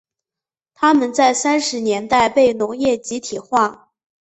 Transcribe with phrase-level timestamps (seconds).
[0.73, 3.91] 他们在三十年代被农业集体化。